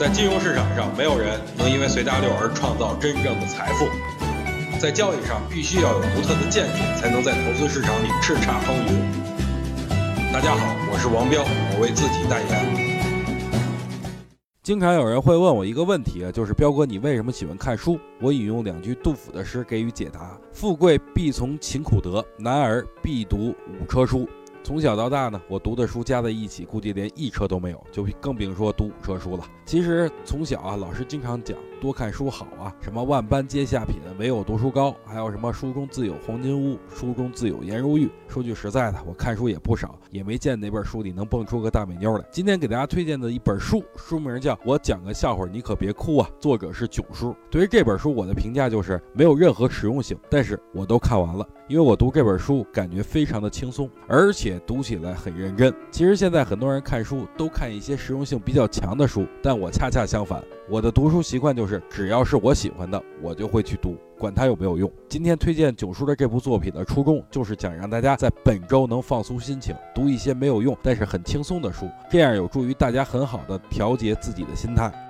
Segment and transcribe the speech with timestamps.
[0.00, 3.84] 在金融市场上，没有人能因为随大流而创造真正的财富。
[4.80, 10.32] 在交易上，必须要有独特的见解，才能在投资市场里叱咤风云。
[10.32, 12.90] 大家好，我是王彪，我为自己代言。
[14.62, 18.00] 经常有人会问我一个问题啊，就是彪哥，你为什么喜欢看书？
[18.22, 24.26] 我引用两句杜甫的诗给予解答：富贵必从勤苦得，男儿必读五车书。
[24.62, 29.44] 从小到大呢，我读的书加在一起，估计连一车都没有，就更别说读五车书了。
[29.64, 38.08] 其实从小啊，老师经常讲多看书好啊，什么万般皆下品，唯有读书高，还有什么书中自有黄金屋，书中自有颜如玉。
[38.28, 42.24] 说句实在的，我看书也不少，也没见哪本书里能蹦出个大美妞来。
[42.30, 47.34] 今天给大家推荐的一本书，书名叫《我讲个笑话，你可别哭啊》，作者是囧叔。
[47.50, 55.72] 对于这本书，我的评价就是没有任何实用性，但是我都看完了，因为我读这本书感觉非常的轻松，而且也读起来很认真。
[55.90, 63.96] 其实现在很多人看书都看一些实用性比较强的书，但我恰恰相反，我的读书习惯就是只要是我喜欢的，我就会去读。
[64.18, 64.90] 管它有没有用。
[65.08, 75.09] 今天推荐九叔的这部作品的初衷，就是想让大家在本周能放松心情，读一些没有用但是很轻松的书，这样有助于大家很好的调节自己的心态。